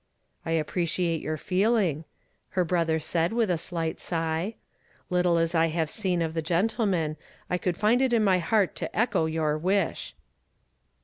[0.47, 2.05] "I api)reciate your feeling,"
[2.57, 4.55] her brother said Avith a slight sigh.
[5.11, 7.17] "Little as I have seen of the gentleman,
[7.51, 10.15] I could find it in my heart to echo your wish."